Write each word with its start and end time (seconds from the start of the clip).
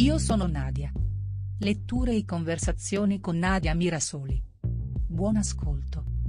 Io 0.00 0.16
sono 0.16 0.46
Nadia. 0.46 0.90
Letture 1.58 2.16
e 2.16 2.24
conversazioni 2.24 3.20
con 3.20 3.36
Nadia 3.36 3.74
Mirasoli. 3.74 4.42
Buon 4.62 5.36
ascolto. 5.36 6.19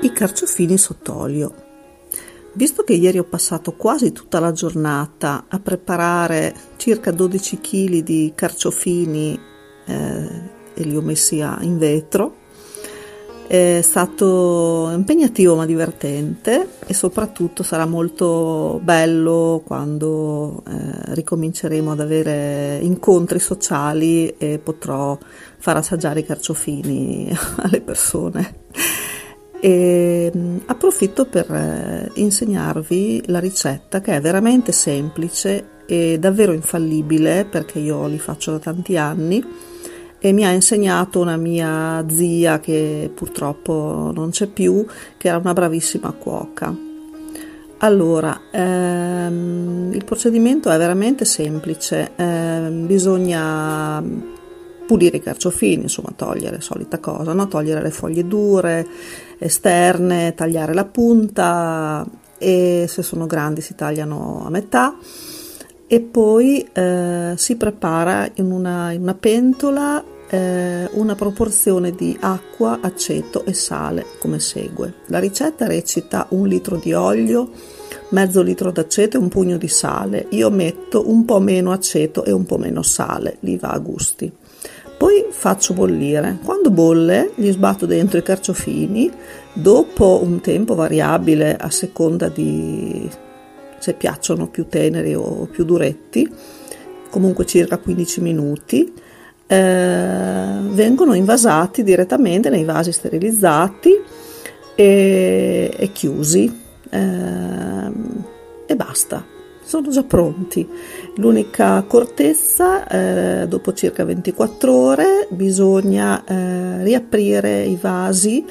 I 0.00 0.12
carciofini 0.12 0.78
sott'olio. 0.78 1.52
Visto 2.52 2.84
che 2.84 2.92
ieri 2.92 3.18
ho 3.18 3.24
passato 3.24 3.72
quasi 3.72 4.12
tutta 4.12 4.38
la 4.38 4.52
giornata 4.52 5.46
a 5.48 5.58
preparare 5.58 6.54
circa 6.76 7.10
12 7.10 7.58
kg 7.58 8.02
di 8.04 8.32
carciofini 8.32 9.38
eh, 9.86 10.30
e 10.74 10.82
li 10.84 10.96
ho 10.96 11.00
messi 11.00 11.38
in 11.38 11.78
vetro, 11.78 12.36
è 13.48 13.80
stato 13.82 14.88
impegnativo 14.94 15.56
ma 15.56 15.66
divertente 15.66 16.68
e 16.86 16.94
soprattutto 16.94 17.64
sarà 17.64 17.84
molto 17.84 18.78
bello 18.80 19.62
quando 19.64 20.62
eh, 20.68 21.14
ricominceremo 21.14 21.90
ad 21.90 22.00
avere 22.00 22.78
incontri 22.82 23.40
sociali 23.40 24.28
e 24.36 24.60
potrò 24.62 25.18
far 25.58 25.78
assaggiare 25.78 26.20
i 26.20 26.24
carciofini 26.24 27.36
alle 27.62 27.80
persone. 27.80 28.54
E 29.60 30.30
mh, 30.32 30.56
approfitto 30.66 31.26
per 31.26 31.50
eh, 31.50 32.10
insegnarvi 32.14 33.24
la 33.26 33.40
ricetta 33.40 34.00
che 34.00 34.16
è 34.16 34.20
veramente 34.20 34.72
semplice 34.72 35.76
e 35.86 36.18
davvero 36.18 36.52
infallibile 36.52 37.44
perché 37.44 37.78
io 37.78 38.06
li 38.06 38.18
faccio 38.18 38.52
da 38.52 38.58
tanti 38.58 38.96
anni 38.96 39.42
e 40.20 40.32
mi 40.32 40.44
ha 40.44 40.50
insegnato 40.50 41.20
una 41.20 41.36
mia 41.36 42.04
zia 42.08 42.60
che 42.60 43.10
purtroppo 43.14 44.10
non 44.14 44.30
c'è 44.30 44.46
più, 44.46 44.84
che 45.16 45.28
era 45.28 45.38
una 45.38 45.52
bravissima 45.52 46.12
cuoca. 46.12 46.74
Allora, 47.78 48.40
ehm, 48.50 49.92
il 49.94 50.04
procedimento 50.04 50.70
è 50.70 50.76
veramente 50.76 51.24
semplice, 51.24 52.10
ehm, 52.16 52.86
bisogna 52.86 54.02
pulire 54.88 55.18
i 55.18 55.22
carciofini, 55.22 55.82
insomma 55.82 56.14
togliere, 56.16 56.62
solita 56.62 56.98
cosa, 56.98 57.34
no? 57.34 57.46
togliere 57.46 57.82
le 57.82 57.90
foglie 57.90 58.26
dure, 58.26 58.86
esterne, 59.38 60.32
tagliare 60.34 60.72
la 60.72 60.86
punta 60.86 62.06
e 62.38 62.86
se 62.88 63.02
sono 63.02 63.26
grandi 63.26 63.60
si 63.60 63.74
tagliano 63.74 64.44
a 64.46 64.50
metà 64.50 64.96
e 65.86 66.00
poi 66.00 66.66
eh, 66.72 67.34
si 67.36 67.56
prepara 67.56 68.30
in 68.36 68.50
una, 68.50 68.92
in 68.92 69.02
una 69.02 69.14
pentola 69.14 70.02
eh, 70.30 70.88
una 70.92 71.14
proporzione 71.14 71.92
di 71.92 72.16
acqua, 72.20 72.78
aceto 72.80 73.44
e 73.44 73.52
sale 73.52 74.06
come 74.18 74.38
segue. 74.40 74.94
La 75.06 75.18
ricetta 75.18 75.66
recita 75.66 76.26
un 76.30 76.46
litro 76.46 76.76
di 76.76 76.92
olio, 76.92 77.50
mezzo 78.10 78.42
litro 78.42 78.70
d'aceto 78.70 79.16
e 79.16 79.20
un 79.20 79.28
pugno 79.28 79.56
di 79.56 79.68
sale. 79.68 80.26
Io 80.30 80.50
metto 80.50 81.08
un 81.08 81.24
po' 81.24 81.40
meno 81.40 81.72
aceto 81.72 82.24
e 82.24 82.32
un 82.32 82.44
po' 82.44 82.58
meno 82.58 82.82
sale, 82.82 83.36
li 83.40 83.56
va 83.56 83.70
a 83.70 83.78
gusti. 83.78 84.30
Poi 84.98 85.28
faccio 85.30 85.74
bollire. 85.74 86.38
Quando 86.44 86.72
bolle, 86.72 87.30
gli 87.36 87.50
sbatto 87.52 87.86
dentro 87.86 88.18
i 88.18 88.22
carciofini. 88.22 89.10
Dopo 89.52 90.20
un 90.22 90.40
tempo 90.40 90.74
variabile 90.74 91.56
a 91.56 91.70
seconda 91.70 92.28
di 92.28 93.08
se 93.78 93.94
piacciono 93.94 94.48
più 94.48 94.66
teneri 94.66 95.14
o 95.14 95.48
più 95.48 95.64
duretti, 95.64 96.28
comunque 97.10 97.46
circa 97.46 97.78
15 97.78 98.20
minuti, 98.20 98.92
eh, 99.46 100.56
vengono 100.62 101.14
invasati 101.14 101.84
direttamente 101.84 102.50
nei 102.50 102.64
vasi 102.64 102.90
sterilizzati 102.90 103.92
e, 104.74 105.72
e 105.76 105.92
chiusi 105.92 106.60
eh, 106.90 107.92
e 108.66 108.76
basta 108.76 109.37
sono 109.68 109.90
già 109.90 110.02
pronti. 110.02 110.66
L'unica 111.16 111.74
accortezza, 111.74 112.88
eh, 112.88 113.46
dopo 113.46 113.74
circa 113.74 114.02
24 114.02 114.74
ore, 114.74 115.26
bisogna 115.28 116.24
eh, 116.24 116.82
riaprire 116.84 117.64
i 117.64 117.76
vasi 117.78 118.42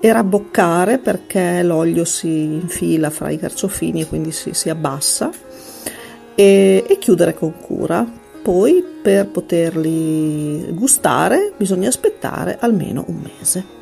e 0.00 0.12
rabboccare 0.12 0.96
perché 0.96 1.62
l'olio 1.62 2.06
si 2.06 2.54
infila 2.54 3.10
fra 3.10 3.28
i 3.28 3.36
carciofini 3.36 4.00
e 4.00 4.06
quindi 4.06 4.32
si, 4.32 4.54
si 4.54 4.70
abbassa 4.70 5.30
e, 6.34 6.84
e 6.88 6.98
chiudere 6.98 7.34
con 7.34 7.52
cura. 7.60 8.10
Poi 8.42 8.82
per 9.02 9.28
poterli 9.28 10.72
gustare 10.72 11.52
bisogna 11.54 11.88
aspettare 11.88 12.56
almeno 12.58 13.04
un 13.08 13.20
mese. 13.20 13.81